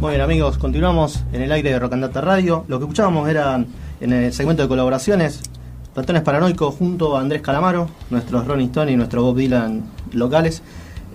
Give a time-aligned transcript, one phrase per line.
[0.00, 2.64] Muy bien amigos, continuamos en el aire de Rocandata Radio.
[2.68, 3.64] Lo que escuchábamos era
[4.00, 5.40] en el segmento de colaboraciones,
[5.96, 9.82] Ratones Paranoicos junto a Andrés Calamaro, nuestros Ronnie Stone y nuestro Bob Dylan
[10.12, 10.62] locales.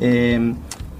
[0.01, 0.53] Eh,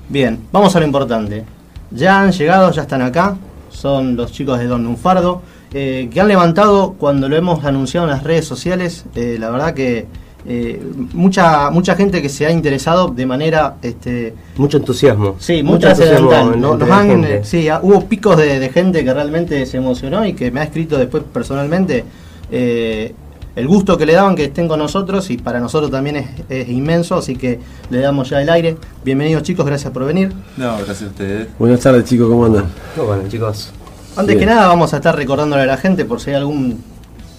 [0.08, 1.44] bien, vamos a lo importante.
[1.92, 3.36] Ya han llegado, ya están acá,
[3.70, 5.42] son los chicos de Don Lunfardo,
[5.74, 9.74] eh, que han levantado cuando lo hemos anunciado en las redes sociales, eh, la verdad
[9.74, 10.08] que
[10.46, 10.82] eh,
[11.14, 15.36] mucha mucha gente que se ha interesado de manera este mucho entusiasmo.
[15.40, 17.44] Sí mucho entusiasmo ¿no?
[17.44, 21.24] sí hubo picos de, gente que realmente se emocionó y que me ha escrito después
[21.32, 22.04] personalmente
[22.52, 23.14] eh,
[23.56, 27.16] el gusto que le daban que estén con nosotros y para nosotros también es, inmenso
[27.16, 28.76] así que le damos ya el aire.
[29.06, 30.34] Bienvenidos chicos gracias por venir.
[30.58, 31.48] No gracias a ustedes.
[31.58, 32.66] Buenas tardes chicos cómo andan
[32.98, 33.72] bueno chicos.
[34.18, 36.84] Antes que nada vamos a estar recordándole a la gente por si hay algún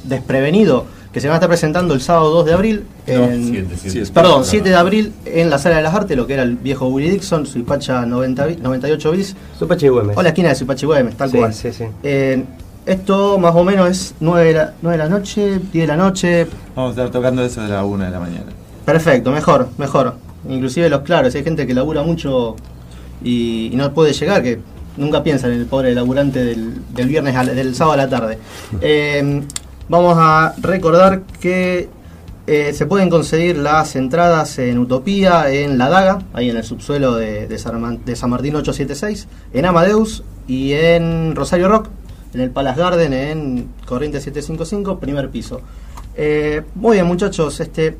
[0.04, 2.84] desprevenido que se va a estar presentando el sábado 2 de abril.
[3.06, 3.68] En,
[4.12, 6.88] perdón, 7 de abril en la Sala de las Artes, lo que era el viejo
[6.88, 9.36] Willy Dixon, Suipacha 90, 98 bis.
[9.56, 10.16] Suipacha y Güemes.
[10.16, 11.54] O la esquina de Suipacha y Güemes, tal cual.
[11.54, 11.84] Sí, sí.
[12.84, 15.96] esto más o menos es 9 de, la, 9 de la noche, 10 de la
[15.96, 16.48] noche.
[16.74, 18.46] Vamos a estar tocando eso de la 1 de la mañana.
[18.84, 20.16] Perfecto, mejor, mejor.
[20.48, 22.56] Inclusive los claros, hay gente que labura mucho
[23.22, 24.58] y, no puede llegar, que
[24.96, 28.38] nunca piensa en el pobre laburante del, del viernes, del sábado a la tarde.
[28.80, 29.44] Eh,
[29.88, 31.90] Vamos a recordar que
[32.46, 37.16] eh, se pueden conseguir las entradas en Utopía, en La Daga, ahí en el subsuelo
[37.16, 37.80] de, San,
[38.30, 41.88] Martín 876, en Amadeus y en Rosario Rock,
[42.32, 45.60] en el Palace Garden, en Corriente 755, primer piso.
[46.16, 47.98] Eh, muy bien, muchachos, este,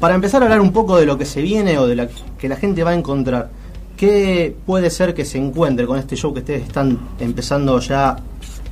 [0.00, 2.48] para empezar a hablar un poco de lo que se viene o de lo que
[2.48, 3.50] la gente va a encontrar,
[3.96, 8.16] ¿qué puede ser que se encuentre con este show que ustedes están empezando ya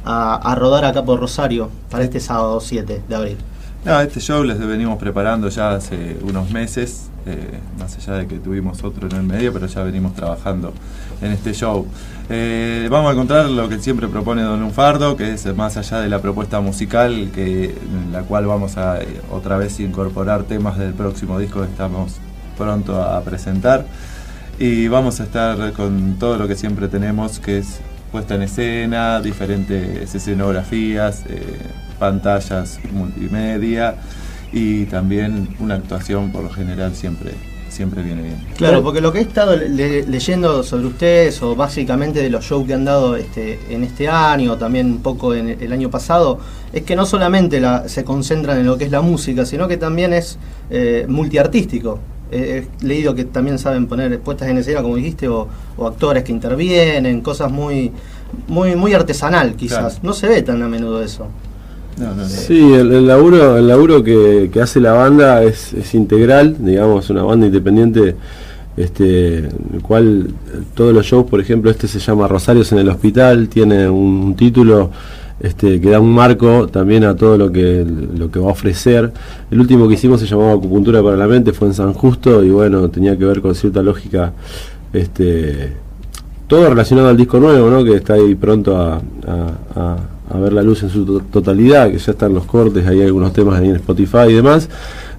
[0.05, 3.37] a, rodar acá por Rosario para este sábado 7 de abril?
[3.85, 8.39] No, este show les venimos preparando ya hace unos meses, eh, más allá de que
[8.39, 10.73] tuvimos otro en el medio, pero ya venimos trabajando
[11.21, 11.87] en este show.
[12.31, 16.09] Eh, vamos a encontrar lo que siempre propone Don Lunfardo, que es más allá de
[16.09, 20.95] la propuesta musical, que, en la cual vamos a eh, otra vez incorporar temas del
[20.95, 22.19] próximo disco que estamos
[22.57, 23.85] pronto a presentar.
[24.61, 27.81] Y vamos a estar con todo lo que siempre tenemos, que es
[28.13, 31.57] puesta en escena, diferentes escenografías, eh,
[31.99, 33.97] pantallas multimedia
[34.53, 37.33] y también una actuación por lo general siempre
[37.73, 38.37] siempre viene bien.
[38.59, 42.75] Claro, porque lo que he estado leyendo sobre ustedes, o básicamente de los shows que
[42.75, 46.39] han dado este, en este año, también un poco en el año pasado,
[46.71, 50.13] es que no solamente se concentran en lo que es la música, sino que también
[50.13, 51.99] es eh, multiartístico
[52.33, 55.49] he leído que también saben poner puestas en escena, como dijiste, o,
[55.87, 57.93] actores que intervienen, cosas muy,
[58.49, 60.03] muy, muy artesanal quizás.
[60.03, 61.29] No se ve tan a menudo eso.
[62.27, 68.17] Sí, el, laburo, el laburo que, hace la banda es, integral, digamos, una banda independiente,
[68.77, 70.29] este, el cual
[70.75, 74.91] todos los shows, por ejemplo, este se llama Rosarios en el Hospital, tiene un título
[75.43, 77.85] este, que da un marco también a todo lo que,
[78.17, 79.13] lo que va a ofrecer.
[79.51, 82.51] El último que hicimos se llamaba Acupuntura para la Mente, fue en San Justo y
[82.51, 84.33] bueno, tenía que ver con cierta lógica,
[84.93, 85.73] este,
[86.47, 87.85] todo relacionado al disco nuevo, ¿no?
[87.85, 89.01] que está ahí pronto a,
[90.35, 93.69] ver la luz en su totalidad, que ya están los cortes, hay algunos temas ahí
[93.69, 94.69] en Spotify y demás.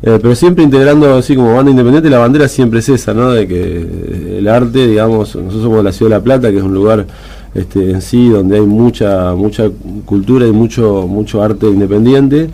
[0.01, 3.31] Eh, pero siempre integrando así como banda independiente, la bandera siempre es esa, ¿no?
[3.31, 6.73] De que el arte, digamos, nosotros somos la Ciudad de La Plata, que es un
[6.73, 7.05] lugar
[7.53, 9.69] este, en sí, donde hay mucha mucha
[10.05, 12.49] cultura y mucho mucho arte independiente.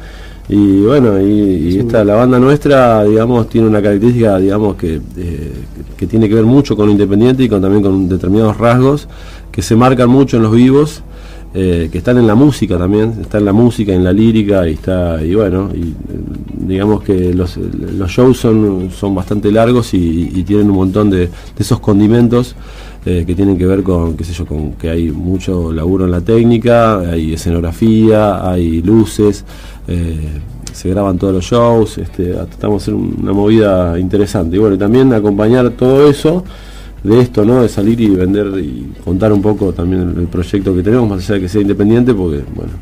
[0.49, 5.53] Y bueno, y, esta, la banda nuestra, digamos, tiene una característica, digamos, que, eh,
[5.95, 9.07] que tiene que ver mucho con lo independiente y con, también con determinados rasgos
[9.51, 11.03] que se marcan mucho en los vivos,
[11.53, 14.73] eh, que están en la música también, está en la música, en la lírica, y
[14.73, 15.93] está, y bueno, y
[16.65, 21.29] digamos que los, los shows son, son bastante largos y, tienen un montón de, de
[21.59, 22.55] esos condimentos
[23.05, 26.11] eh, que tienen que ver con, qué sé yo, con que hay mucho laburo en
[26.11, 29.45] la técnica, hay escenografía, hay luces,
[29.87, 30.41] eh,
[30.73, 34.57] se graban todos los shows, este, tratamos de hacer una movida interesante.
[34.57, 36.43] Y bueno, también acompañar todo eso
[37.03, 37.61] de esto, ¿no?
[37.61, 41.35] De salir y vender y contar un poco también el, proyecto que tenemos, más allá
[41.35, 42.73] de que sea independiente, porque, bueno,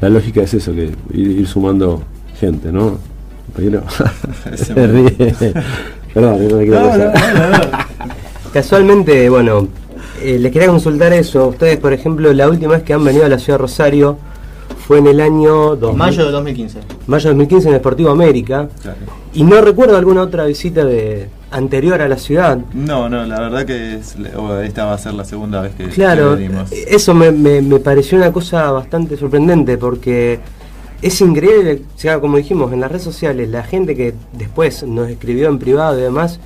[0.00, 2.00] la lógica es eso, que ir, sumando
[2.38, 2.98] gente, ¿no?
[6.14, 7.12] Perdón, no me quiero
[8.54, 9.66] Casualmente, bueno,
[10.22, 11.48] eh, les quería consultar eso.
[11.48, 14.16] Ustedes, por ejemplo, la última vez que han venido a la ciudad de Rosario
[14.86, 15.74] fue en el año...
[15.92, 16.78] mayo de 2015.
[17.08, 18.68] Mayo de 2015 en el Deportivo América.
[19.32, 22.58] Y no recuerdo alguna otra visita de anterior a la ciudad.
[22.72, 26.38] No, no, la verdad que esta va a ser la segunda vez que, claro,
[26.70, 30.38] Eso me, me, pareció una cosa bastante sorprendente porque
[31.02, 35.10] es increíble, o sea, como dijimos, en las redes sociales, la gente que después nos
[35.10, 36.38] escribió en privado y demás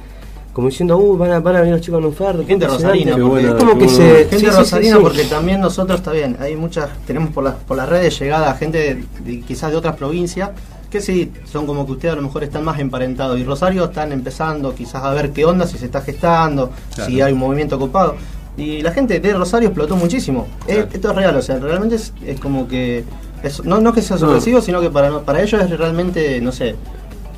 [0.59, 2.45] como diciendo, uh, van a, van a venir los chicos en un fardo.
[2.45, 3.97] Gente rosarina, porque- Es como qué que bueno.
[3.97, 4.15] se.
[4.25, 5.03] Gente sí, sí, sí, rosarina sí.
[5.03, 8.79] porque también nosotros está bien, hay muchas, tenemos por las, por las redes llegada gente
[8.79, 10.51] de- de- quizás de otras provincias
[10.91, 14.11] que sí, son como que ustedes a lo mejor están más emparentados y Rosario están
[14.11, 17.09] empezando quizás a ver qué onda, si se está gestando, Claro.
[17.09, 18.17] si hay un movimiento copado.
[18.57, 20.49] Y la gente de Rosario explotó muchísimo.
[20.67, 23.05] Es- esto es real, o sea, realmente es, es como que,
[23.45, 26.75] es- no, no que sea sorpresivo, sino que para, para ellos es realmente, no sé,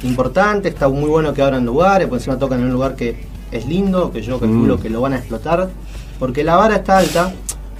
[0.03, 3.17] importante, está muy bueno que abran lugares, por encima tocan en un lugar que
[3.51, 4.81] es lindo, que yo calculo Mm.
[4.81, 5.69] que lo van a explotar,
[6.19, 7.33] porque la vara está alta,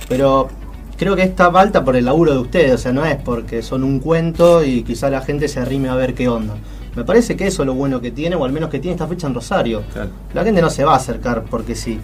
[0.09, 0.49] pero
[0.97, 3.85] creo que está alta por el laburo de ustedes, o sea, no es porque son
[3.85, 6.55] un cuento y quizá la gente se arrime a ver qué onda.
[6.97, 9.07] Me parece que eso es lo bueno que tiene, o al menos que tiene esta
[9.07, 9.83] fecha en Rosario.
[9.93, 10.11] Claro.
[10.35, 12.01] La gente no se va a acercar porque sí.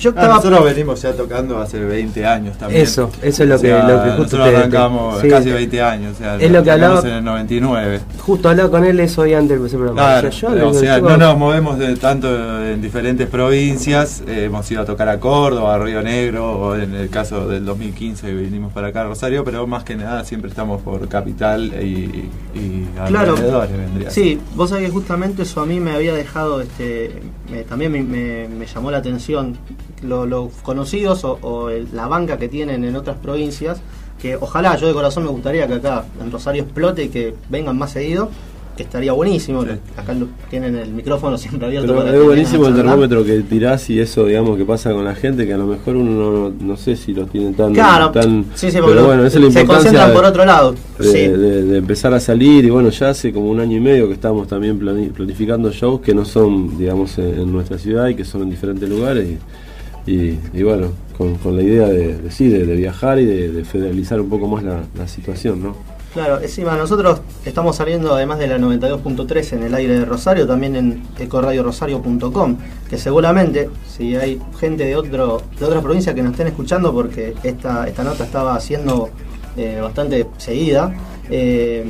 [0.00, 2.82] Yo Ah, nosotros venimos ya tocando hace 20 años también.
[2.82, 5.28] Eso, eso es lo O que- lo que justo Nosotros te- arrancamos sí.
[5.28, 6.14] casi 20 años.
[6.14, 8.00] O sea, Es lo que hablaba- en el 99.
[8.18, 10.00] Justo hablaba con él eso hoy antes del programa.
[10.00, 13.28] Claro, O sea, yo o digo, sea, chicos, no nos movemos de tanto en diferentes
[13.28, 14.22] provincias.
[14.26, 17.64] eh, hemos ido a tocar a Córdoba, a Río Negro, o en el caso del
[17.64, 22.28] 2015 vinimos para acá a Rosario, pero más que nada siempre estamos por capital y,
[22.54, 23.32] y Claro.
[23.32, 23.70] alrededores.
[23.76, 24.10] vendría.
[24.10, 27.20] Sí, vos sabés que justamente eso a mí me había dejado, este,
[27.50, 29.56] me- también me, me- me llamó la atención
[30.02, 33.80] lo- los conocidos o, o el- la banca que tienen en otras provincias,
[34.20, 37.78] que ojalá, yo de corazón me gustaría que acá en Rosario explote y que vengan
[37.78, 38.28] más seguido,
[38.76, 39.62] que estaría buenísimo.
[39.64, 39.70] Sí.
[39.96, 41.88] Acá lo- tienen el micrófono siempre abierto.
[41.92, 45.14] Pero para es buenísimo el termómetro que tirás y eso, digamos, que pasa con la
[45.14, 46.10] gente, que a lo mejor uno
[46.48, 47.74] no, no sé si lo tiene tan...
[47.74, 50.44] Claro, tan sí, sí, pero bueno, esa es la se importancia concentran de- por otro
[50.46, 50.74] lado.
[50.98, 51.18] de, sí.
[51.28, 54.14] de- de empezar a salir y bueno, ya hace como un año y medio que
[54.14, 58.24] estamos también plani- planificando shows que no son, digamos, en, en nuestra ciudad y que
[58.24, 59.38] son en diferentes lugares y,
[60.12, 64.20] y- bueno, con, con la idea de, sí, de, de viajar y de, de federalizar
[64.20, 65.76] un poco más la, la situación, ¿no?
[66.12, 70.74] Claro, encima nosotros estamos saliendo además de la 92.3 en el aire de Rosario, también
[70.74, 72.56] en ecoradiorosario.com,
[72.88, 77.34] que seguramente si hay gente de otro de otra provincia que nos estén escuchando, porque
[77.44, 79.10] esta, esta nota estaba siendo
[79.56, 80.92] eh, bastante seguida,
[81.30, 81.84] eh,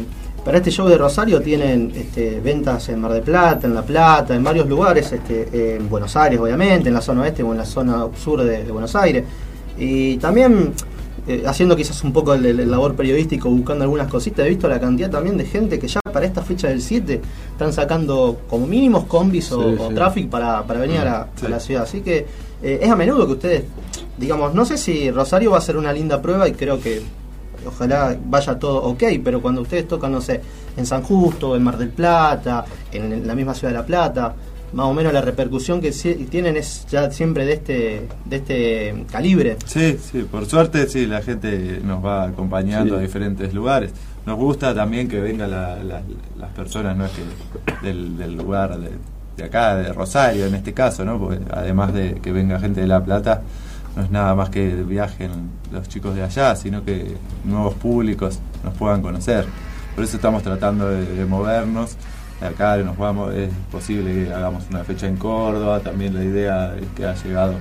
[0.45, 4.35] para este show de Rosario tienen este, ventas en Mar del Plata, en La Plata,
[4.35, 7.67] en varios lugares, este, en Buenos Aires obviamente, en la zona oeste o en la
[7.67, 9.25] zona sur de, de Buenos Aires.
[9.79, 10.73] Y también
[11.29, 14.81] eh, haciendo quizás un poco el, el labor periodístico, buscando algunas cositas, he visto la
[14.81, 17.21] cantidad también de gente que ya para esta fecha del 7
[17.53, 21.47] están sacando como mínimos combis o, Sí, o traffic para, para venir a la, Sí.
[21.47, 21.83] a la ciudad.
[21.83, 22.27] Así que
[22.63, 23.65] eh, es a menudo que ustedes,
[24.19, 27.03] digamos, no sé si Rosario va a ser una linda prueba y creo que
[27.67, 30.41] ojalá vaya todo ok, pero cuando ustedes tocan, no sé,
[30.77, 34.35] en San Justo, en Mar del Plata, en la misma ciudad de La Plata,
[34.73, 35.91] más o menos la repercusión que
[36.31, 39.57] tienen es ya siempre de este, de este calibre.
[39.67, 43.01] Sí, sí, por suerte sí, la gente nos va acompañando Sí.
[43.01, 43.91] a diferentes lugares.
[44.27, 46.03] Nos gusta también que vengan la- la-
[46.39, 48.91] las personas, no es que del, del lugar de,
[49.37, 51.19] de acá, de Rosario en este caso, ¿no?
[51.19, 53.43] Porque además de que venga gente de La Plata,
[53.97, 58.75] no es nada más que viajen los chicos de allá, sino que nuevos públicos nos
[58.75, 59.47] puedan conocer.
[59.95, 61.97] Por eso estamos tratando de, movernos.
[62.41, 66.87] Acá nos vamos, es posible que hagamos una fecha en Córdoba, también la idea es
[66.97, 67.55] que ha llegado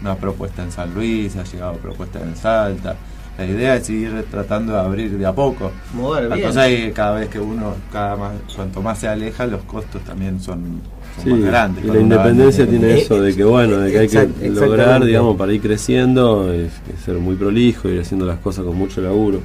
[0.00, 2.94] una propuesta en San Luis, ha llegado propuesta en Salta.
[3.38, 5.72] La idea es ir tratando de abrir de a poco.
[5.94, 6.46] Mover La bien.
[6.48, 10.02] cosa es que cada vez que uno, cada más, cuanto más se aleja, los costos
[10.04, 10.80] también son,
[11.16, 11.84] son Sí, más grandes.
[11.84, 15.36] y la independencia tiene Eh, eso de que bueno, de que hay que lograr, digamos,
[15.36, 19.40] para ir creciendo, es, es ser muy prolijo, ir haciendo las cosas con mucho laburo,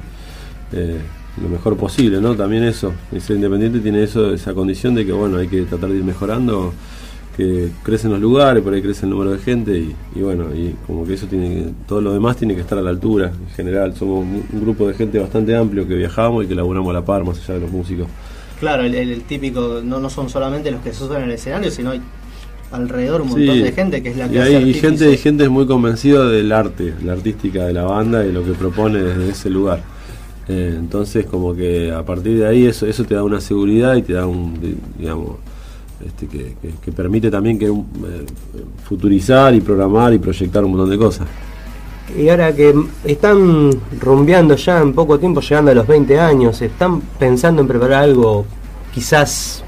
[0.72, 0.98] eh,
[1.42, 2.34] lo mejor posible, ¿no?
[2.34, 5.88] También eso, y ser independiente tiene eso, esa condición de que bueno, hay que tratar
[5.90, 6.72] de ir mejorando,
[7.38, 10.74] que crecen los lugares, por ahí crece el número de gente y, y bueno, y
[10.86, 13.54] como que eso tiene que, todo lo demás tiene que estar a la altura, en
[13.54, 17.04] general, somos un, grupo de gente bastante amplio que viajamos y que laburamos a la
[17.04, 18.08] par, más allá de los músicos.
[18.60, 21.92] Claro, el, típico, no, no son solamente los que se usan en el escenario, sino
[21.92, 22.00] hay
[22.72, 23.62] alrededor un montón Sí.
[23.62, 24.80] de gente que es la que y hace hay y artífice.
[24.88, 28.44] gente, y gente es muy convencida del arte, la artística de la banda y lo
[28.44, 29.80] que propone desde ese lugar.
[30.48, 34.02] Eh, entonces, como que a partir de ahí eso, eso te da una seguridad y
[34.02, 35.36] te da un, di- digamos,
[36.04, 37.72] este, que, que- permite también que eh,
[38.84, 41.26] futurizar y programar y proyectar un montón de cosas.
[42.16, 42.74] Y ahora que
[43.04, 48.04] están rumbeando ya en poco tiempo, llegando a los 20 años, están pensando en preparar
[48.04, 48.46] algo,
[48.94, 49.62] quizás,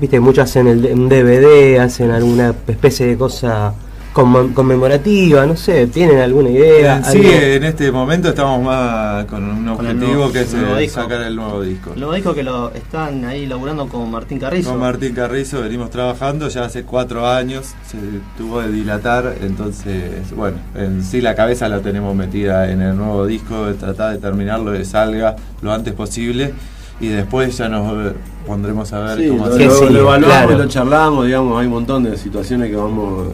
[0.00, 3.72] viste, muchos hacen el, un DVD, hacen alguna especie de cosa
[4.12, 6.98] conmemorativa, no sé, ¿tienen alguna idea?
[6.98, 10.40] Eh, Sí, Algo- en este momento estamos más con un Con el objetivo nuevo- que
[10.42, 11.00] es el nuevo eh, disco.
[11.02, 11.92] sacar el nuevo disco.
[11.96, 14.70] Lo dijo que lo están ahí laburando con Martín Carrizo.
[14.70, 17.98] Con Martín Carrizo venimos trabajando ya hace cuatro años, se
[18.36, 23.26] tuvo de dilatar, entonces, bueno, en sí la cabeza la tenemos metida en el nuevo
[23.26, 26.52] disco, de tratar de terminarlo, de salga lo antes posible
[27.00, 28.12] y después ya nos
[28.46, 30.58] pondremos a ver Sí, cómo lo, lo- lo evaluamos claro.
[30.58, 33.28] lo charlamos, digamos, hay un montón de situaciones que vamos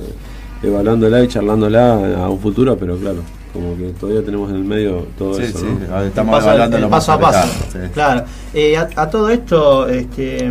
[0.62, 3.18] evaluándola y charlándola a un futuro, pero claro,
[3.52, 6.00] como que todavía tenemos en el medio todo Sí, eso, sí, ¿no?
[6.02, 7.48] estamos Paso- evaluando el lo paso a paso.
[7.72, 7.78] sí.
[7.92, 8.25] Claro.
[8.54, 10.50] Eh, a, a todo esto, este,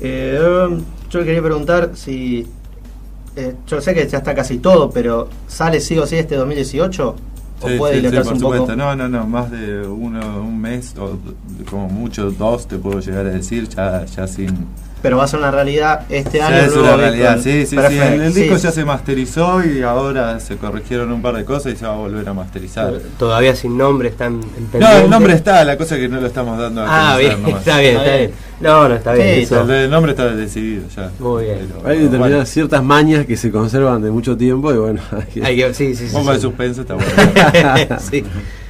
[0.00, 0.78] eh,
[1.10, 2.46] yo quería preguntar si.
[3.36, 7.16] eh, yo sé que ya está casi todo, pero ¿sale sí o sí este 2018?
[7.60, 8.52] ¿O Sí, puede sí, sí, dilatarse por un poco?
[8.58, 8.76] supuesto.
[8.76, 11.18] No, no, no, más de uno, un mes o
[11.68, 14.66] como mucho dos te puedo llegar a decir, ya, ya sin...
[15.00, 16.56] Pero va a ser una realidad este año.
[16.56, 17.98] Es una realidad, sí, sí, sí.
[17.98, 18.40] El, sí.
[18.40, 21.94] disco ya se masterizó y ahora se corrigieron un par de cosas y se va
[21.94, 22.92] a volver a masterizar.
[23.18, 24.40] Todavía sin nombre, están
[24.72, 27.16] en No, el nombre está, la cosa es que no lo estamos dando a Ah,
[27.16, 27.60] bien, nomás.
[27.60, 28.30] está bien, Está bien.
[28.60, 29.34] No, no, está bien.
[29.36, 29.72] Sí, eso.
[29.72, 31.10] El, nombre está decidido ya.
[31.20, 31.58] Muy bien.
[31.76, 35.22] Pero, Hay determinadas bueno, ciertas mañas que se conservan de mucho tiempo y bueno, hay
[35.32, 36.16] que- Hay que- sí, sí, sí.
[36.16, 36.42] un poco de sí.
[36.42, 37.98] suspenso está bueno.
[38.10, 38.24] Sí.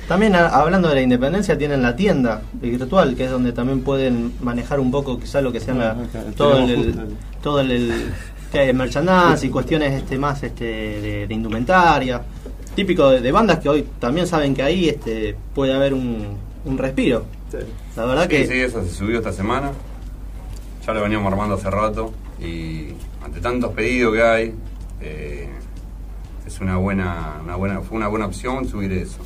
[0.09, 4.33] También a- hablando de la independencia, tienen la tienda virtual, que es donde también pueden
[4.43, 6.95] manejar un poco quizás lo que sean la- Ah, acá, todo el, el-
[7.43, 8.13] todo el, el-
[8.51, 12.23] que hay, el merchandise y cuestiones este más este de, de indumentaria.
[12.75, 16.79] Típico de, de bandas que hoy también saben que ahí este puede haber un, un
[16.79, 17.27] respiro.
[17.97, 19.73] La verdad Sí, que sí, eso se subió esta semana.
[20.87, 22.89] Ya lo veníamos armando hace rato y
[23.23, 24.55] ante tantos pedidos que hay,
[25.03, 25.51] eh,
[26.47, 29.19] es una buena, una buena, fue una buena opción subir eso.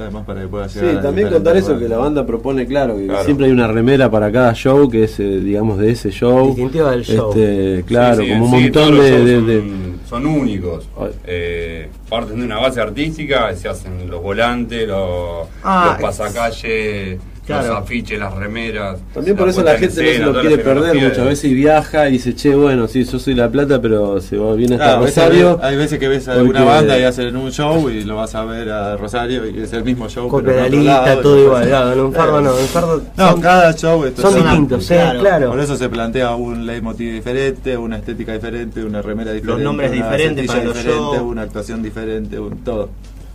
[0.00, 1.88] Además para que pueda Sí, llegar a también contar eso, lugares.
[1.88, 3.24] que la banda propone, claro, que Claro.
[3.24, 6.46] siempre hay una remera para cada show, que es, eh, digamos, de ese show.
[6.46, 7.30] Distintiva del show.
[7.30, 9.10] Este, claro, sí, sí, como un sí, montón de...
[9.10, 10.88] son, de- son únicos.
[11.26, 17.18] Eh, parten de una base artística, se hacen los volantes, los, Ah, los pasacalles,
[17.56, 17.68] claro.
[17.74, 18.98] los afiches, las remeras.
[19.12, 22.08] También por eso la en gente no se lo quiere perder muchas veces y viaja
[22.08, 24.98] y dice, che, bueno, sí, yo soy La Plata, pero se va, viene hasta Claro,
[25.00, 25.60] a veces Rosario.
[25.62, 28.44] hay veces que ves a alguna banda y hacen un show y lo vas a
[28.44, 30.28] ver a Rosario y es el mismo show.
[30.28, 31.66] Copia pero la lista, todo igual.
[31.68, 34.50] Claro, en un fardo no, en un fardo No, son, cada show esto son una-
[34.50, 35.20] distintos, sí, claro.
[35.20, 35.50] claro.
[35.50, 40.02] Por eso se plantea un leitmotiv diferente, una estética diferente, una remera diferente, nombres una
[40.04, 41.22] diferentes para los diferente, shows.
[41.22, 42.90] una actuación diferente, un todo.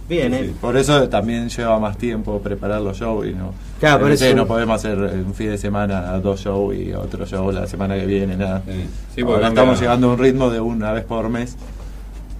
[0.09, 0.45] Bien, Sí, eh.
[0.47, 0.55] sí.
[0.59, 3.53] Por eso también lleva más tiempo preparar los shows y no.
[3.79, 6.93] Claro, por no sé, eso- no podemos hacer un fin de semana dos shows y
[6.93, 8.61] otro show la semana que viene, nada.
[8.65, 11.55] Sí, sí, porque Ahora cambia- estamos llegando a un ritmo de una vez por mes,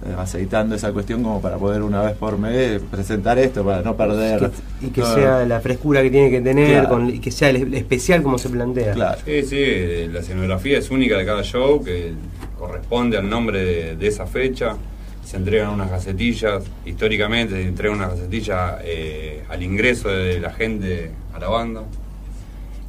[0.06, 3.96] eh, aceitando esa cuestión como para poder una vez por mes presentar esto, para no
[3.96, 4.50] perder.
[4.82, 5.14] y que todo.
[5.14, 6.88] sea la frescura que tiene que tener Claro.
[6.90, 8.92] con- y que sea el- especial como se plantea.
[8.92, 9.18] Claro.
[9.24, 12.12] Sí, sí, la escenografía es única de cada show que
[12.58, 14.76] corresponde al nombre de, de esa fecha.
[15.24, 21.10] Se entregan unas gacetillas, históricamente se entregan unas gacetillas eh, al ingreso de la gente
[21.34, 21.82] a la banda.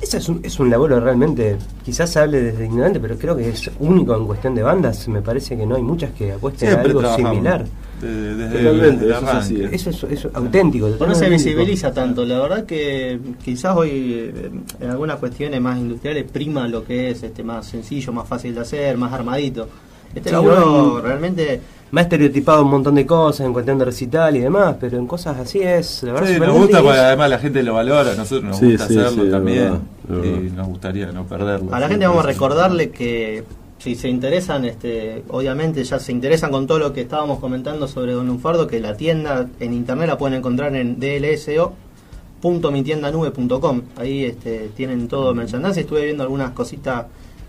[0.02, 3.48] Ese es un, es un laburo realmente, quizás se hable desde ignorante, pero creo que
[3.50, 5.08] es único en cuestión de bandas.
[5.08, 7.66] Me parece que no hay muchas que apuesten a algo trabajamos similar.
[8.02, 9.66] de- desde Totalmente, el eso es así, arranque.
[9.74, 9.76] eh.
[9.76, 10.90] Eso es, eso es auténtico.
[11.00, 13.90] No se visibiliza tanto, la verdad que quizás hoy
[14.36, 14.52] eh,
[14.82, 18.60] en algunas cuestiones más industriales prima lo que es este más sencillo, más fácil de
[18.62, 19.70] hacer, más armadito.
[20.14, 21.62] Este Sí, laburo realmente
[21.96, 25.08] Me ha estereotipado un montón de cosas en cuestión de recital y demás, pero en
[25.08, 26.04] cosas así es.
[26.04, 28.58] La verdad, Sí, nos gusta porque es- además la gente lo valora, a nosotros nos
[28.60, 31.74] Sí, gusta sí, hacerlo también y nos gustaría no perderlo.
[31.74, 33.46] a la gente vamos a recordarle que
[33.78, 38.12] si se interesan, este, obviamente ya se interesan con todo lo que estábamos comentando sobre
[38.12, 43.82] Don Lunfardo, que la tienda en internet la pueden encontrar en dlso.mitiendanube.com.
[43.98, 45.82] Ahí este, tienen todo el merchandising.
[45.84, 47.06] Estuve viendo algunas cositas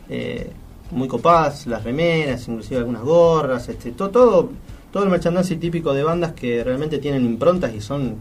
[0.09, 0.51] eh,
[0.97, 4.51] muy copadas, las remeras, inclusive algunas gorras, este, todo, todo,
[4.93, 8.17] todo el merchandising típico de bandas que realmente tienen improntas y son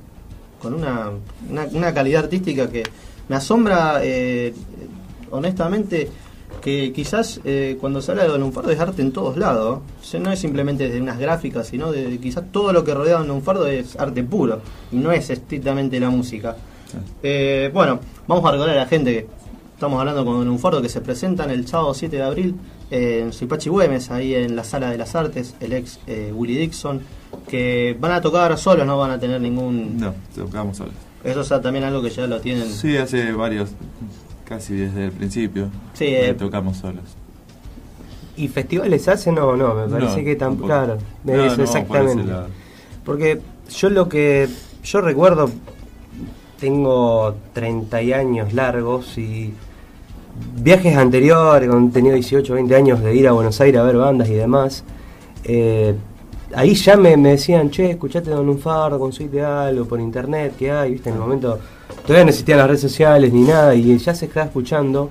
[0.60, 1.10] con una,
[1.50, 2.84] una, una calidad artística que
[3.27, 4.53] me asombra eh,
[5.32, 6.10] honestamente
[6.62, 9.82] que quizás eh, cuando se habla de Don Lunfardo es arte en todos lados.
[10.01, 13.17] O sea, no es simplemente de unas gráficas, sino de quizás todo lo que rodea
[13.17, 16.55] a Don Lunfardo es arte puro y no es estrictamente la música.
[17.22, 20.89] Eh, bueno, vamos a recordar a la gente que estamos hablando con Don Lunfardo que
[20.89, 22.55] se presentan el sábado 7 de abril
[22.89, 26.55] eh, en Suipachi Güemes, ahí en la Sala de las Artes, el ex eh, Willy
[26.55, 27.01] Dixon,
[27.48, 29.98] que van a tocar solos, no van a tener ningún...
[30.00, 30.94] No, tocamos solos.
[31.24, 32.70] Eso es también algo que ya lo tienen...
[32.70, 33.72] Sí, hace varios,
[34.46, 37.03] casi desde el principio, Sí, que eh, tocamos solos.
[38.38, 39.74] ¿Y festivales hacen o no?
[39.75, 40.67] Me parece No, que tan tampoco.
[40.67, 40.98] claro.
[41.24, 42.32] No, eso no, exactamente.
[43.03, 43.41] Porque
[43.74, 44.48] yo lo que
[44.84, 45.50] yo recuerdo,
[46.60, 49.53] tengo 30 y años largos y
[50.56, 53.98] viajes anteriores, cuando tenía 18 o 20 años de ir a Buenos Aires a ver
[53.98, 54.84] bandas y demás,
[55.44, 55.96] eh,
[56.54, 60.92] ahí ya me, me decían, che, escuchate Don Lunfardo, conseguite algo por internet que hay,
[60.92, 61.60] viste, en el momento
[62.04, 65.10] todavía no existían las redes sociales ni nada y ya se estaba escuchando.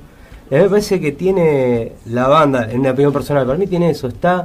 [0.50, 3.66] Y a mí me parece que tiene la banda, en una opinión personal, para mí
[3.66, 4.44] tiene eso, está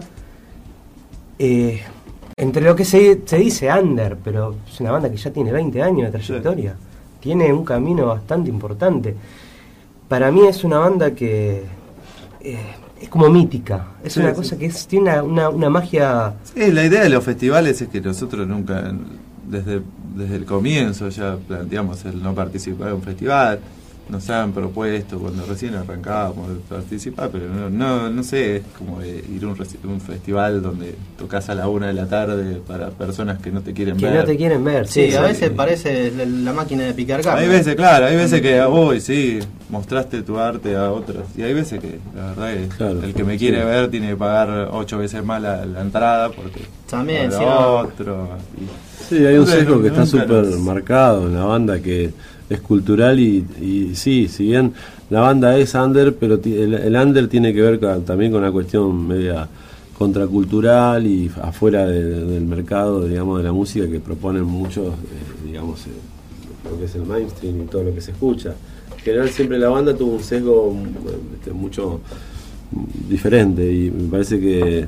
[1.38, 1.81] eh,
[2.36, 5.81] entre lo que se, se dice under, pero es una banda que ya tiene 20
[5.81, 6.75] años de trayectoria.
[7.19, 9.15] tiene un camino bastante importante.
[10.09, 11.63] Para mí es una banda que
[12.41, 12.57] eh,
[13.01, 14.35] es como mítica, es Sí, una sí.
[14.35, 16.33] cosa que es, tiene una, una, una magia...
[16.53, 18.91] Sí, la idea de los festivales es que nosotros nunca,
[19.47, 19.81] desde,
[20.15, 23.59] desde el comienzo ya planteamos el no participar en un festival.
[24.09, 28.99] Nos han propuesto cuando recién arrancábamos de participar, pero no, no, no sé, es como
[29.01, 32.59] de ir a un, reci- un festival donde tocas a la una de la tarde
[32.67, 34.15] para personas que no te quieren que ver.
[34.15, 34.87] no te quieren ver.
[34.87, 35.27] Sí, Sí, a sí.
[35.27, 37.41] veces parece la, la máquina de picar carne.
[37.43, 39.37] Hay veces, claro, hay veces que, uy, sí,
[39.69, 41.25] mostraste tu arte a otros.
[41.37, 43.65] Y hay veces que, la verdad, es Claro, el que me quiere sí.
[43.67, 48.27] ver tiene que pagar ocho veces más la, la entrada porque También, si no- otro.
[48.57, 52.11] y- Sí, hay un sesgo que está súper marcado en la banda que
[52.50, 54.74] es cultural y, sí, si bien
[55.10, 59.08] la banda es under, pero el, el under tiene que ver también con una cuestión
[59.08, 59.48] media
[59.98, 65.86] contracultural y afuera de- del mercado, digamos, de la música que proponen muchos, eh, digamos,
[65.88, 65.89] eh,
[66.72, 68.53] lo que es el mainstream y todo lo que se escucha.
[68.98, 72.00] En general siempre la banda tuvo un sesgo mm, este, mucho
[72.72, 74.86] mm, diferente y me parece que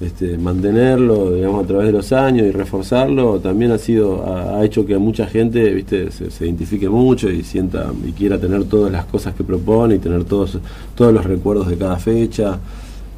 [0.00, 4.64] este, mantenerlo digamos a través de los años y reforzarlo también ha sido ha, ha
[4.64, 8.92] hecho que mucha gente viste se, se identifique mucho y sienta y quiera tener todas
[8.92, 10.58] las cosas que propone y tener todos
[10.94, 12.58] todos los recuerdos de cada fecha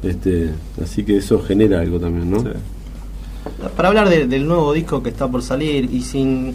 [0.03, 2.47] este así que eso genera algo también no Sí.
[3.75, 6.53] Para hablar de- del nuevo disco que está por salir y sin,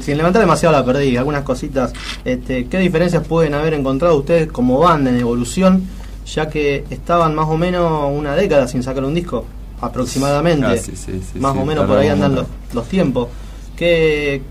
[0.00, 1.92] sin levantar demasiado la perdí, algunas cositas,
[2.24, 5.84] este, ¿qué diferencias pueden haber encontrado ustedes como banda en evolución,
[6.26, 9.44] ya que estaban más o menos una década sin sacar un disco,
[9.82, 10.66] aproximadamente?
[10.66, 13.28] Casi, sí, sí, más sí, o menos por ahí andan los, los tiempos.
[13.76, 14.42] ¿Qué,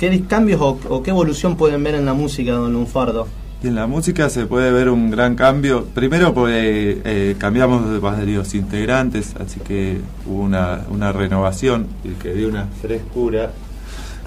[0.00, 3.28] qué cambios o, o qué evolución pueden ver en la música Don Lunfardo?
[3.62, 5.84] Y en la música se puede ver un gran cambio.
[5.92, 12.34] Primero, pues eh, cambiamos de varios integrantes, así que hubo una, una renovación y que
[12.34, 13.50] dio una frescura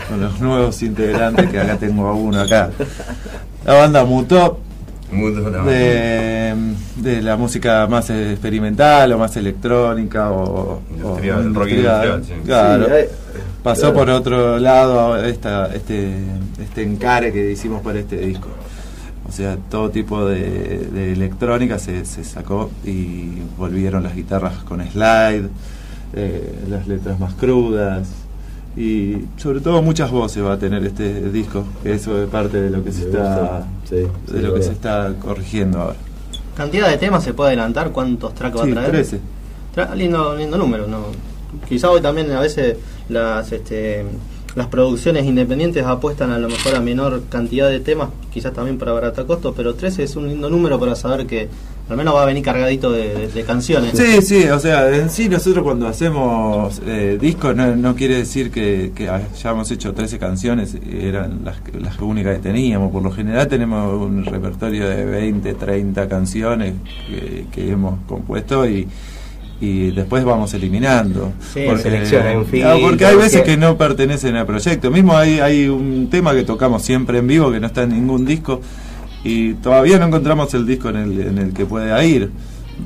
[0.10, 2.72] con los nuevos integrantes, que acá tengo a uno acá.
[3.66, 4.60] La banda mutó.
[5.12, 6.54] De,
[6.98, 12.34] de la música más experimental o más electrónica o Industrial, o rock industrial, sí.
[12.46, 12.86] Claro.
[12.86, 13.06] Sí, hay-
[13.64, 13.96] Pasó claro.
[13.98, 16.16] por otro lado esta, este,
[16.60, 18.48] este encare que hicimos para este disco.
[19.28, 24.82] O sea, todo tipo de, de electrónica se, se sacó y volvieron las guitarras con
[24.82, 25.48] slide,
[26.14, 28.08] eh, las letras más crudas
[28.78, 32.70] y sobre todo muchas voces va a tener este disco, que eso es parte de
[32.70, 33.66] lo que se está.
[33.90, 35.96] Sí, sí, de lo que se está corrigiendo ahora.
[36.56, 37.92] ¿Cantidad de temas se puede adelantar?
[37.92, 38.92] ¿Cuántos tracks va a Sí, traer?
[38.92, 39.20] 13.
[39.76, 41.00] Tra- lindo, lindo número, ¿no?
[41.68, 42.78] Quizá hoy también a veces
[43.10, 44.06] las este,
[44.56, 48.92] las producciones independientes apuestan a lo mejor a menor cantidad de temas, quizás también para
[48.94, 51.48] barata costo, pero 13 es un lindo número para saber que
[51.92, 53.92] al menos va a venir cargadito de, de- de canciones.
[53.98, 58.50] Sí, sí, o sea, en sí nosotros cuando hacemos eh, discos no, no quiere decir
[58.50, 62.92] que, que hayamos hecho 13 canciones, eran las, las únicas que teníamos.
[62.92, 66.74] Por lo general tenemos un repertorio de 20, 30 canciones
[67.08, 68.88] que, que hemos compuesto y,
[69.60, 71.34] y después vamos eliminando.
[71.54, 71.62] Sí,
[72.46, 74.90] filtro, porque hay veces que no pertenecen al proyecto.
[74.90, 78.26] Mismo hay, hay un tema que tocamos siempre en vivo que no está en ningún
[78.26, 78.62] disco
[79.24, 82.32] y todavía no encontramos el disco en el, en el que pueda ir.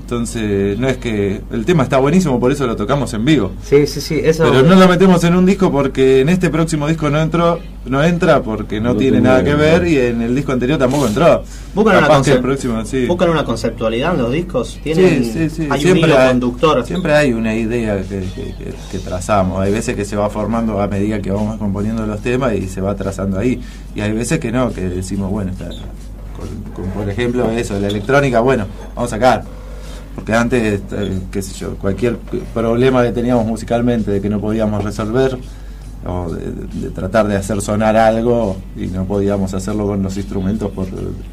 [0.02, 3.52] Entonces, no es que el tema está buenísimo, por eso lo tocamos en vivo.
[3.64, 4.44] Sí, sí, sí, eso...
[4.44, 8.04] Pero no lo metemos en un disco porque en este próximo disco no entró, no
[8.04, 11.44] entra porque no, No tiene nada que ver y en el disco anterior tampoco entró.
[11.74, 13.06] Buscan una, Capaz el próximo, sí.
[13.06, 15.62] buscan una conceptualidad en los discos, tienen, Sí, sí, sí.
[15.64, 16.86] hay un Siempre hilo hay- conductor.
[16.86, 19.62] Siempre hay una idea que, que- que- que trazamos.
[19.62, 22.82] Hay veces que se va formando a medida que vamos componiendo los temas y se
[22.82, 23.62] va trazando ahí.
[23.96, 25.70] Y hay veces que no, que decimos, bueno, está,
[26.76, 29.44] con, por ejemplo, eso, la electrónica, bueno, vamos a sacar.
[30.16, 32.18] Porque antes, eh, qué sé yo, cualquier
[32.54, 35.38] problema que teníamos musicalmente de que no podíamos resolver,
[36.08, 40.72] o de, de tratar de hacer sonar algo y no podíamos hacerlo con los instrumentos
[40.72, 40.88] por-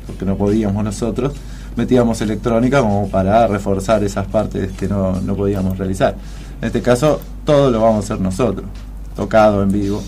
[0.06, 1.32] porque no podíamos nosotros,
[1.76, 6.16] metíamos electrónica como para reforzar esas partes que no, no podíamos realizar.
[6.60, 8.66] En este caso, todo lo vamos a hacer nosotros,
[9.14, 10.02] tocado en vivo,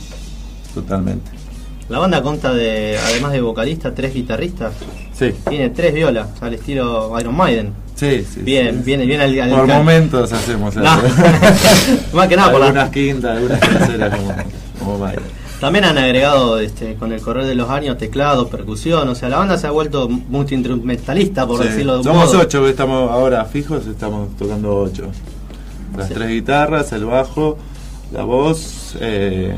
[0.74, 1.30] totalmente.
[1.88, 4.72] La banda consta de, además de vocalista, tres guitarristas.
[5.12, 7.72] Sí, Tiene tres violas, al estilo Iron Maiden.
[7.94, 8.40] sí, sí.
[8.40, 8.82] Bien, sí.
[8.84, 10.82] viene bien al, al Por can- momentos hacemos No.
[10.82, 11.02] eso.
[12.14, 14.32] Más que nada por la- algunas quintas, algunas terceras como,
[14.98, 15.10] como.
[15.60, 19.38] También han agregado este, con el correr de los años teclado, percusión, o sea, la
[19.38, 21.68] banda se ha vuelto multiinstrumentalista, por Sí.
[21.68, 22.40] decirlo de un Somos modo.
[22.42, 25.10] ocho, estamos ahora fijos, estamos tocando ocho.
[25.96, 26.14] Las Sí.
[26.14, 27.56] tres guitarras, el bajo,
[28.12, 29.54] la voz, eh,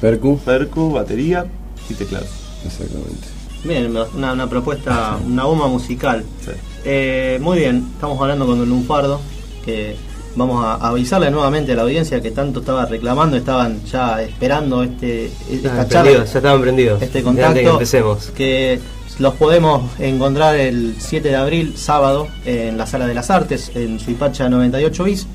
[0.00, 0.38] Percu.
[0.38, 1.46] percu, batería
[1.90, 2.26] y teclado.
[2.64, 3.28] Exactamente.
[3.64, 6.24] Bien, una, una propuesta, una bomba musical.
[6.44, 6.52] Sí.
[6.84, 9.20] Eh, muy bien, estamos hablando con Don Lunfardo,
[9.64, 9.96] que
[10.36, 15.26] vamos a avisarle nuevamente a la audiencia que tanto estaba reclamando, estaban ya esperando este,
[15.26, 17.02] esta Estaban charla, ya estaban prendidos.
[17.02, 18.26] este de que contacto, empecemos.
[18.36, 18.78] que
[19.18, 23.98] los podemos encontrar el 7 de abril, sábado, en la Sala de las Artes, en
[23.98, 25.26] Suipacha 98 bis,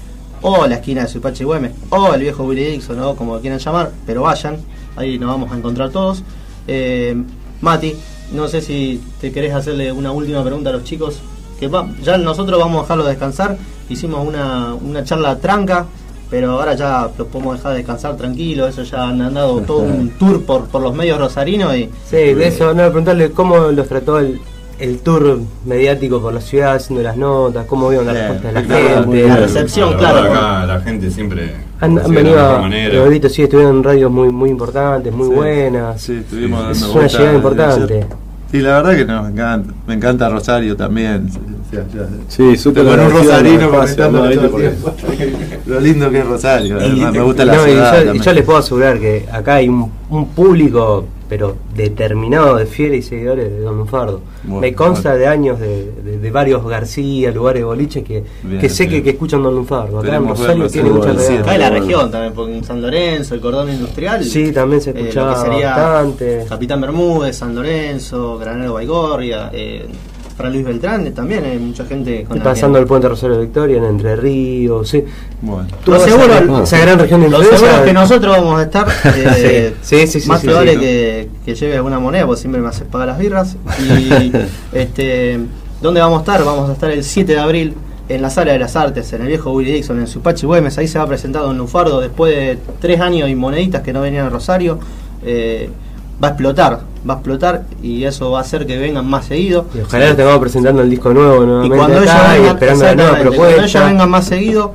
[0.42, 3.60] o la esquina de Suipacha y Güemes, o el viejo Willy Dixon, o como quieran
[3.60, 4.58] llamar, pero vayan,
[4.96, 6.24] ahí nos vamos a encontrar todos.
[6.68, 7.16] Eh,
[7.62, 7.96] Mati,
[8.34, 11.20] no sé si te querés hacerle una última pregunta a los chicos,
[11.60, 13.58] que va- ya nosotros vamos a dejarlos descansar,
[13.90, 15.86] hicimos una, una charla tranca,
[16.30, 20.44] pero ahora ya los podemos dejar descansar tranquilos, eso ya han andado todo un tour
[20.44, 24.40] por, por los medios rosarinos y Sí, de eso, no, preguntarle cómo los trató el,
[24.80, 28.62] el tour mediático por la ciudad, haciendo las notas, cómo vieron la respuesta de la
[28.62, 29.28] gente.
[29.28, 30.22] La recepción, La claro.
[30.24, 31.54] verdad, Acá la gente siempre.
[31.82, 32.98] Han, han venido, manera.
[33.00, 35.34] Roberito, sí, estuvieron en radios muy muy importantes, muy Sí.
[35.34, 36.02] buenas.
[36.02, 38.06] Sí, estuvimos Sí, dando es una llegada importante.
[38.52, 39.74] Sí, la verdad que nos encanta.
[39.88, 41.28] Me encanta Rosario también.
[41.74, 43.70] Ya- Sí, súper con un rosarino.
[45.66, 46.78] Lo lindo que es Rosario.
[46.80, 48.04] Y- además, me gusta la no, y ciudad.
[48.06, 52.66] yo, y yo les puedo asegurar que acá hay un, un público, pero determinado de
[52.66, 54.22] fieles y seguidores de Don Lunfardo.
[54.44, 55.20] Bueno, Me consta bueno.
[55.22, 58.92] de años de, de- de varios García, lugares de boliche que, Bien, que sé que,
[58.92, 59.04] bien.
[59.04, 60.00] que escuchan Don Lunfardo.
[60.00, 61.34] Acá en Esperemos Rosario tiene mucha sí.
[61.38, 64.24] Acá en la región también, porque en San Lorenzo, el cordón industrial.
[64.24, 66.46] Sí, también se eh, lo que escuchaba sería bastante.
[66.48, 69.86] Capitán Bermúdez, San Lorenzo, Granero Baigorria, eh,
[70.36, 73.84] Fran Luis Beltrán, eh, también hay mucha gente con pasando el puente Rosario Victoria en
[73.86, 75.04] Entre Ríos, sí.
[75.42, 75.68] Bueno.
[75.86, 78.88] Lo seguro- esa, gran región de Lo seguro es que nosotros vamos a estar.
[79.16, 80.82] eh, Sí, sí, sí, sí, más sí, probable sí, ¿no?
[80.82, 83.56] que, que lleve alguna moneda, porque siempre me haces pagar las birras.
[83.80, 84.32] Y
[84.74, 85.40] este,
[85.82, 86.44] ¿dónde vamos a estar?
[86.44, 87.74] Vamos a estar el 7 de abril
[88.10, 90.78] en la Sala de las Artes, en el viejo Willy Dixon, en Supachi Güemes.
[90.78, 94.02] Ahí se va a presentar Don Lufardo después de tres años y moneditas que no
[94.02, 94.80] venían a Rosario.
[95.24, 95.70] Eh,
[96.22, 99.66] va a explotar, va a explotar y eso va a hacer que vengan más seguido.
[99.74, 102.56] Y ojalá nos tengamos presentando el disco nuevo Y nuevamente cuando ellos acá y vengan,
[102.56, 103.86] esperando la nueva exactamente, cuando propuesta.
[103.88, 104.74] vengan más seguido,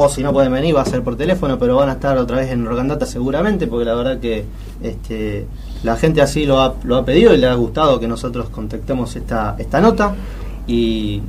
[0.00, 2.36] o si no pueden venir, va a ser por teléfono, pero van a estar otra
[2.36, 4.44] vez en Rocandata seguramente, porque la verdad que
[4.80, 5.46] este,
[5.82, 9.16] la gente así lo ha, lo ha pedido y le ha gustado que nosotros contactemos
[9.16, 10.14] esta, esta nota.
[10.68, 11.20] Y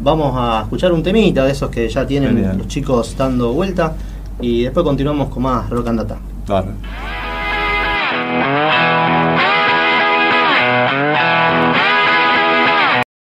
[0.00, 2.58] vamos a escuchar un temita de esos que ya tienen Genial.
[2.58, 3.94] los chicos dando vuelta.
[4.40, 6.16] Y después continuamos con más Rocandata.
[6.46, 6.74] Bárbaro.